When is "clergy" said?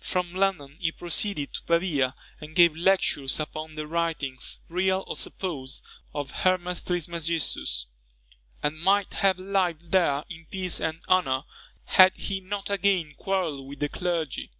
13.88-14.50